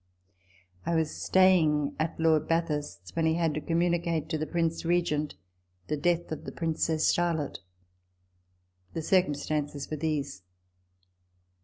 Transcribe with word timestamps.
"I 0.87 0.95
was 0.95 1.11
staying 1.11 1.95
at 1.99 2.19
Lord 2.19 2.47
Bathurst's, 2.47 3.15
when 3.15 3.27
he 3.27 3.35
had 3.35 3.53
to 3.53 3.61
communicate 3.61 4.29
to 4.29 4.37
the 4.39 4.47
Prince 4.47 4.83
Regent 4.83 5.35
the 5.89 5.95
death 5.95 6.31
of 6.31 6.43
the 6.43 6.51
Princess 6.51 7.11
Charlotte. 7.13 7.59
The 8.93 9.03
circumstances 9.03 9.91
were 9.91 9.97
these. 9.97 10.41